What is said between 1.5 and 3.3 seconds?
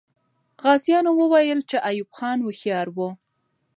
چې ایوب خان هوښیار وو.